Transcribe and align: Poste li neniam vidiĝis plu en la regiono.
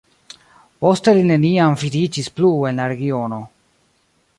Poste 0.85 1.13
li 1.19 1.27
neniam 1.33 1.77
vidiĝis 1.83 2.33
plu 2.39 2.51
en 2.71 2.83
la 2.83 2.93
regiono. 2.95 3.41